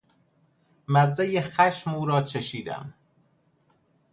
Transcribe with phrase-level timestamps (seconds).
[0.87, 2.93] مزهی خشم او را چشیدم.